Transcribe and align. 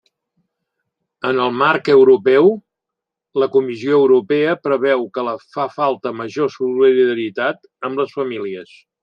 En 1.31 1.41
el 1.47 1.51
marc 1.57 1.91
europeu, 1.95 2.49
la 3.43 3.49
Comissió 3.57 3.99
Europea 3.99 4.57
preveu 4.69 5.05
que 5.19 5.27
fa 5.59 5.67
falta 5.77 6.15
major 6.23 6.51
solidaritat 6.57 7.71
amb 7.91 8.03
les 8.05 8.19
famílies. 8.19 8.75